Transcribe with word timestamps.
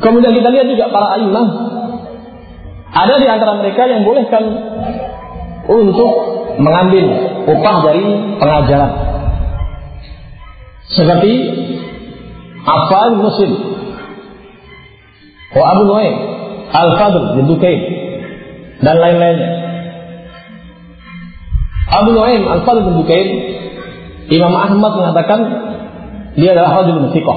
Kemudian 0.00 0.32
kita 0.32 0.48
lihat 0.48 0.66
juga 0.72 0.88
para 0.88 1.20
imam 1.20 1.46
ada 2.90 3.14
di 3.22 3.26
antara 3.30 3.54
mereka 3.60 3.86
yang 3.86 4.02
bolehkan 4.02 4.44
untuk 5.70 6.10
mengambil 6.58 7.04
upah 7.46 7.76
dari 7.86 8.04
pengajaran. 8.42 8.92
Seperti 10.90 11.32
Afal 12.66 13.14
Muslim, 13.14 13.52
wa 15.54 15.64
Abu 15.70 15.82
Nuaim, 15.86 16.14
Al-Fadl 16.74 17.38
bin 17.38 17.44
Dukain, 17.46 17.80
dan 18.82 18.98
lain-lainnya. 18.98 19.50
Abu 21.94 22.10
Nuaim 22.10 22.42
Al-Fadl 22.42 22.90
bin 22.90 22.94
Dukain, 22.98 23.28
Imam 24.34 24.54
Ahmad 24.54 24.92
mengatakan 24.98 25.40
dia 26.34 26.58
adalah 26.58 26.82
rajul 26.82 27.10
fiqh, 27.14 27.30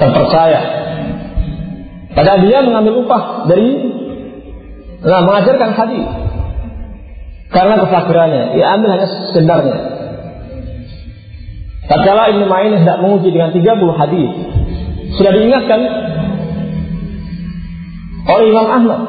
terpercaya. 0.00 0.60
Padahal 2.12 2.38
dia 2.44 2.60
mengambil 2.60 3.04
upah 3.04 3.48
dari 3.48 3.68
nah, 5.00 5.22
mengajarkan 5.24 5.70
hadis 5.72 6.06
karena 7.52 7.74
kefakirannya, 7.84 8.56
ia 8.56 8.80
ambil 8.80 8.96
hanya 8.96 9.06
sekedarnya. 9.28 9.78
Tatkala 11.84 12.32
Ibnu 12.32 12.48
Ma'in 12.48 12.80
hendak 12.80 13.04
menguji 13.04 13.28
dengan 13.28 13.52
30 13.52 14.00
hadis, 14.00 14.30
sudah 15.20 15.32
diingatkan 15.36 15.80
oleh 18.24 18.46
Imam 18.48 18.68
Ahmad. 18.72 19.00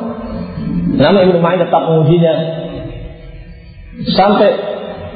Nama 0.99 1.17
Ibnu 1.23 1.39
Ma'in 1.39 1.63
tetap 1.63 1.81
mengujinya 1.87 2.33
sampai 4.11 4.49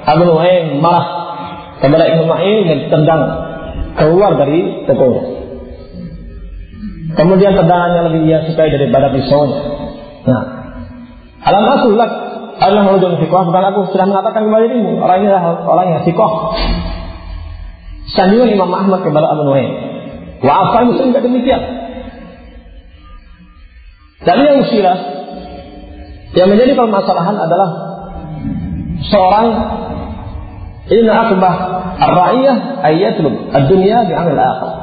Abu 0.08 0.24
Nuaim 0.24 0.80
marah 0.80 1.08
kepada 1.84 2.08
Ibnu 2.08 2.24
Ma'in 2.32 2.64
dan 2.64 2.80
tendang 2.88 3.22
keluar 4.00 4.40
dari 4.40 4.88
tokonya. 4.88 5.37
Kemudian 7.18 7.58
tendangannya 7.58 8.14
lebih 8.14 8.22
ia 8.30 8.46
sukai 8.46 8.70
daripada 8.70 9.10
pisaunya. 9.10 9.58
Nah, 10.30 10.44
alam 11.42 11.66
asul 11.66 11.98
lak 11.98 12.12
adalah 12.62 12.94
rajul 12.94 13.18
fikoh 13.22 13.42
bukan 13.50 13.64
aku 13.74 13.90
sudah 13.94 14.06
mengatakan 14.06 14.50
kepada 14.50 14.66
dirimu 14.66 15.02
orang 15.02 15.18
ini 15.26 15.28
adalah 15.34 15.66
orang 15.66 15.88
yang 15.98 16.02
fikoh. 16.06 16.54
Sanjungan 18.14 18.54
Imam 18.54 18.70
Ahmad 18.70 19.02
kepada 19.02 19.34
Abu 19.34 19.50
Nuaim. 19.50 19.72
Wa 20.46 20.54
afal 20.70 20.94
muslim 20.94 21.10
tidak 21.10 21.26
demikian. 21.26 21.62
Dan 24.22 24.38
yang 24.46 24.58
usilah 24.62 24.98
yang 26.38 26.48
menjadi 26.54 26.78
permasalahan 26.78 27.38
adalah 27.38 27.70
seorang 29.10 29.48
ini 30.88 31.10
akbah 31.10 31.56
ar-ra'iyah 31.98 32.58
ayatul 32.86 33.50
ad-dunya 33.58 34.06
bi 34.06 34.14
amal 34.14 34.38
akhir. 34.38 34.77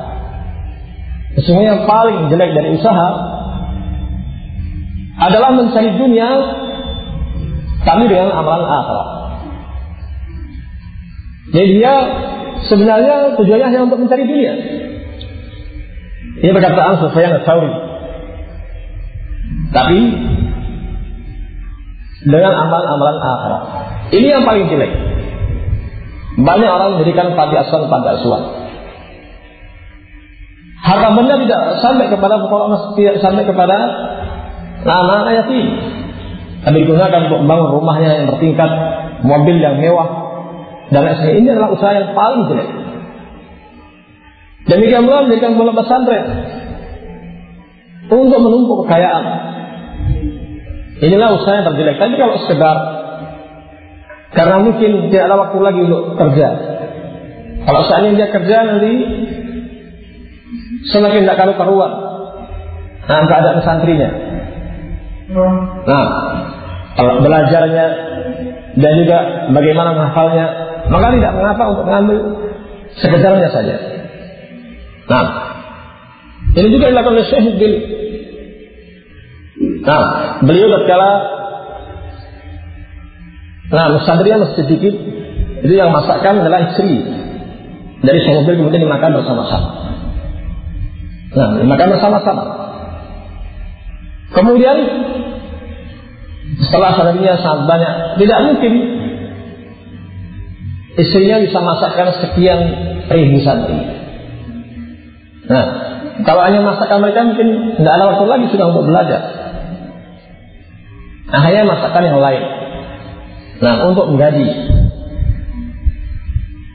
Sesungguhnya 1.34 1.70
yang 1.78 1.84
paling 1.90 2.30
jelek 2.30 2.50
dari 2.54 2.78
usaha 2.78 3.08
adalah 5.18 5.50
mencari 5.54 5.94
dunia 5.98 6.28
tapi 7.84 8.04
dengan 8.08 8.32
amalan 8.32 8.64
akhirat. 8.64 9.08
Jadi 11.54 11.68
dia 11.78 11.94
sebenarnya 12.66 13.36
tujuannya 13.38 13.66
hanya 13.68 13.82
untuk 13.86 14.00
mencari 14.02 14.24
dunia. 14.24 14.52
Ini 16.42 16.50
perkataan 16.50 16.98
Sufyan 16.98 17.44
Tsauri. 17.44 17.72
Tapi 19.70 20.00
dengan 22.24 22.52
amalan-amalan 22.56 23.18
akhirat. 23.20 23.62
Ini 24.16 24.26
yang 24.38 24.42
paling 24.48 24.66
jelek. 24.72 24.92
Banyak 26.34 26.70
orang 26.70 26.98
menjadikan 26.98 27.38
panti 27.38 27.54
asuhan 27.58 27.86
panti 27.86 28.08
asuhan. 28.18 28.63
Harta 30.84 31.08
benda 31.16 31.40
tidak 31.40 31.80
sampai 31.80 32.12
kepada 32.12 32.44
pokok 32.44 32.92
tidak 32.92 33.16
sampai 33.24 33.48
kepada 33.48 33.76
anak-anak 34.84 35.32
yatim. 35.40 35.66
Tapi 36.64 36.76
digunakan 36.84 37.28
untuk 37.28 37.40
membangun 37.44 37.70
rumahnya 37.80 38.10
yang 38.20 38.26
bertingkat, 38.28 38.70
mobil 39.24 39.56
yang 39.60 39.80
mewah, 39.80 40.08
dan 40.92 41.08
lain. 41.08 41.44
Ini 41.44 41.48
adalah 41.56 41.72
usaha 41.72 41.92
yang 41.92 42.12
paling 42.12 42.52
jelek. 42.52 42.68
Demikian 44.64 45.04
pula 45.04 45.28
menjadikan 45.28 45.60
bola 45.60 45.76
pesantren 45.76 46.24
untuk 48.08 48.40
menumpuk 48.40 48.84
kekayaan. 48.84 49.24
Inilah 51.04 51.36
usaha 51.36 51.52
yang 51.60 51.66
terjelek. 51.68 51.96
Tapi 52.00 52.14
kalau 52.16 52.36
sekedar 52.44 52.76
karena 54.34 54.56
mungkin 54.60 55.12
tidak 55.12 55.32
ada 55.32 55.36
waktu 55.48 55.58
lagi 55.60 55.80
untuk 55.84 56.02
kerja. 56.16 56.48
Kalau 57.64 57.80
seandainya 57.88 58.16
dia 58.24 58.28
kerja 58.32 58.56
nanti 58.68 58.92
semakin 60.92 61.24
tidak 61.24 61.38
karu 61.40 61.52
karuan. 61.56 61.92
Nah, 63.04 63.20
ada 63.28 63.60
santrinya. 63.60 64.10
Nah, 65.84 66.06
belajarnya 66.96 67.86
dan 68.74 68.92
juga 69.00 69.18
bagaimana 69.52 69.96
menghafalnya, 69.96 70.46
maka 70.88 71.06
tidak 71.14 71.32
mengapa 71.36 71.62
untuk 71.72 71.84
mengambil 71.88 72.18
sekedarnya 72.98 73.48
saja. 73.52 73.76
Nah, 75.04 75.26
ini 76.56 76.68
juga 76.72 76.92
dilakukan 76.92 77.14
oleh 77.16 77.26
Syekh 77.28 77.56
Bil. 77.60 77.74
Nah, 79.84 80.04
beliau 80.42 80.68
tatkala 80.72 81.34
Nah, 83.64 83.90
musadriya 83.90 84.38
masih 84.38 84.60
sedikit 84.60 84.94
itu 85.64 85.74
yang 85.74 85.90
masakkan 85.90 86.36
adalah 86.38 86.68
istri 86.68 87.00
dari 88.04 88.18
Syekh 88.22 88.44
Bil 88.46 88.60
kemudian 88.60 88.84
dimakan 88.86 89.18
bersama-sama. 89.18 89.93
Nah, 91.34 91.58
dimakan 91.58 91.88
bersama-sama. 91.98 92.44
Kemudian 94.34 94.76
setelah 96.62 96.94
santrinya 96.94 97.34
sangat 97.38 97.66
banyak, 97.66 97.92
tidak 98.22 98.38
mungkin 98.50 98.72
istrinya 100.94 101.42
bisa 101.42 101.58
masakkan 101.58 102.14
sekian 102.22 102.60
ribu 103.10 103.42
santri. 103.42 103.78
Nah, 105.50 105.66
kalau 106.22 106.42
hanya 106.46 106.62
masakan 106.62 107.02
mereka 107.02 107.26
mungkin 107.26 107.78
tidak 107.78 107.92
ada 107.98 108.04
waktu 108.14 108.24
lagi 108.30 108.46
sudah 108.54 108.66
untuk 108.70 108.86
belajar. 108.86 109.22
Akhirnya 111.34 111.66
masakan 111.66 112.02
yang 112.06 112.18
lain. 112.22 112.42
Nah, 113.58 113.74
untuk 113.90 114.06
menggaji. 114.10 114.46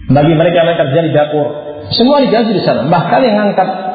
Bagi 0.10 0.34
mereka 0.34 0.56
yang 0.66 0.80
kerja 0.80 1.00
di 1.06 1.12
dapur, 1.14 1.48
semua 1.94 2.20
digaji 2.20 2.52
di 2.58 2.64
sana. 2.66 2.90
Bahkan 2.90 3.20
yang 3.24 3.36
ngangkat 3.40 3.89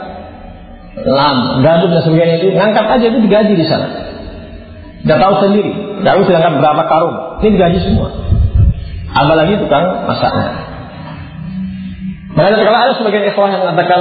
lam, 1.05 1.61
gandum 1.61 1.93
dan 1.93 2.03
sebagainya 2.05 2.37
itu, 2.41 2.49
ngangkat 2.57 2.85
aja 2.89 3.05
itu 3.13 3.19
digaji 3.21 3.53
di 3.55 3.67
sana. 3.69 3.89
Tidak 5.05 5.19
tahu 5.21 5.35
sendiri. 5.45 5.73
Tidak 6.01 6.13
sudah 6.25 6.41
ngangkat 6.41 6.61
berapa 6.65 6.83
karung. 6.89 7.17
Ini 7.45 7.49
digaji 7.61 7.79
semua. 7.85 8.09
Apalagi 9.13 9.61
tukang 9.61 10.09
masaknya. 10.09 10.65
Makanya 12.35 12.67
kalau 12.67 12.81
ada 12.83 12.93
sebagian 12.99 13.31
ikhwah 13.31 13.47
yang 13.47 13.63
mengatakan 13.63 14.01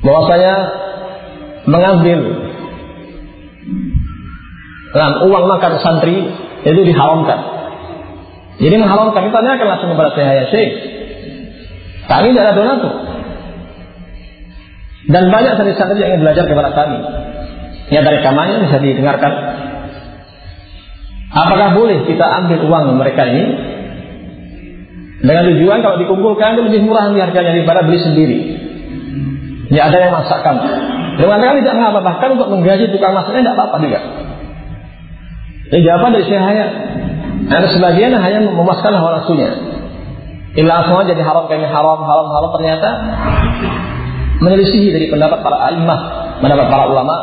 bahwasanya 0.00 0.54
mengambil 1.68 2.18
dalam 4.96 5.14
uang 5.28 5.44
makan 5.52 5.72
santri 5.84 6.32
itu 6.64 6.80
diharamkan. 6.86 7.40
Jadi 8.56 8.74
mengharamkan 8.80 9.28
itu 9.28 9.36
akan 9.36 9.66
langsung 9.68 9.90
kepada 9.92 10.10
saya 10.16 10.30
ya 10.32 10.44
Syekh. 10.48 10.70
Kami 12.08 12.32
tidak 12.32 12.44
ada 12.48 12.54
donatur. 12.56 12.94
Dan 15.06 15.30
banyak 15.30 15.54
santri-santri 15.54 16.02
yang 16.02 16.18
ingin 16.18 16.22
belajar 16.26 16.44
kepada 16.50 16.74
kami. 16.74 16.98
Ya 17.94 18.02
dari 18.02 18.18
kamarnya 18.26 18.66
bisa 18.66 18.82
didengarkan. 18.82 19.32
Apakah 21.30 21.78
boleh 21.78 22.02
kita 22.06 22.26
ambil 22.26 22.66
uang 22.66 22.98
mereka 22.98 23.22
ini 23.30 23.44
dengan 25.22 25.42
tujuan 25.54 25.78
kalau 25.82 25.96
dikumpulkan 25.98 26.58
itu 26.58 26.62
lebih 26.70 26.80
murah 26.86 27.10
harganya 27.10 27.54
daripada 27.54 27.86
beli 27.86 27.98
sendiri. 28.02 28.38
Ya 29.70 29.90
ada 29.90 29.98
yang 29.98 30.12
masakkan. 30.14 30.54
Dengan 31.16 31.38
kali 31.40 31.64
tidak 31.64 31.76
mengapa 31.78 32.00
bahkan 32.04 32.28
untuk 32.36 32.48
menggaji 32.52 32.92
tukang 32.92 33.14
masaknya 33.14 33.46
tidak 33.46 33.56
apa-apa 33.58 33.76
juga. 33.82 34.00
Ini 35.66 35.82
jawaban 35.82 36.10
dari 36.14 36.24
Syekh 36.30 36.42
Hayat. 36.42 36.70
Sebagian 37.74 38.14
hanya 38.14 38.38
memuaskan 38.46 38.92
hawa 38.94 39.22
nafsunya. 39.22 39.50
Ilah 40.56 40.88
semua 40.88 41.04
jadi 41.04 41.20
haram 41.20 41.46
kami 41.50 41.68
haram, 41.68 42.00
haram, 42.00 42.26
haram 42.32 42.50
ternyata 42.56 42.88
menyelisihi 44.40 44.88
dari 44.92 45.06
pendapat 45.08 45.40
para 45.40 45.56
alimah, 45.70 46.00
pendapat 46.40 46.66
para 46.68 46.84
ulama 46.90 47.16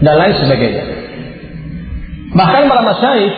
dan 0.00 0.14
lain 0.16 0.34
sebagainya. 0.40 0.84
Bahkan 2.30 2.62
para 2.70 2.82
masyaikh 2.86 3.34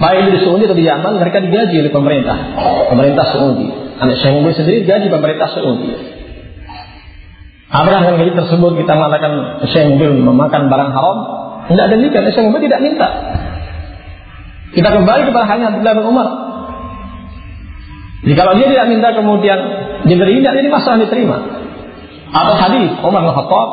baik 0.00 0.32
di 0.32 0.38
Saudi 0.40 0.64
atau 0.64 0.78
di 0.78 0.86
Yaman 0.88 1.20
mereka 1.20 1.44
digaji 1.44 1.76
oleh 1.84 1.92
pemerintah, 1.92 2.36
pemerintah 2.88 3.26
Saudi. 3.36 3.68
Anak 4.00 4.16
Syekh 4.16 4.56
sendiri 4.56 4.88
gaji 4.88 5.12
pemerintah 5.12 5.52
Saudi. 5.52 5.92
Apakah 7.70 8.02
dengan 8.02 8.18
gaji 8.24 8.32
tersebut 8.34 8.72
kita 8.80 8.92
mengatakan 8.96 9.32
Syekh 9.68 10.00
memakan 10.00 10.72
barang 10.72 10.90
haram? 10.90 11.18
Tidak 11.68 11.86
demikian, 11.86 12.26
Syekh 12.32 12.48
Mubin 12.48 12.66
tidak 12.66 12.80
minta. 12.82 13.08
Kita 14.74 14.88
kembali 14.90 15.22
kepada 15.28 15.46
hanya 15.50 15.74
Abdullah 15.74 15.94
bin 15.98 16.06
Umar. 16.06 16.28
Jadi 18.20 18.34
kalau 18.36 18.52
dia 18.56 18.68
tidak 18.68 18.86
minta 18.92 19.08
kemudian 19.16 19.58
diberi 20.04 20.44
tidak 20.44 20.54
jadi 20.60 20.68
masalah 20.68 20.98
diterima. 21.00 21.36
Atau 22.30 22.54
hadis 22.54 22.90
Umar 23.00 23.24
bin 23.26 23.32
Khattab 23.32 23.68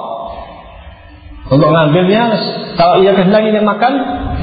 untuk 1.47 1.67
mengambilnya 1.71 2.35
kalau 2.75 2.99
ia 2.99 3.15
kehendaki 3.15 3.55
ingin 3.55 3.63
makan, 3.63 3.93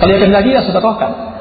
kalau 0.00 0.10
ia 0.12 0.18
kehendaki 0.20 0.56
ya 0.56 0.62
sedekahkan. 0.64 1.33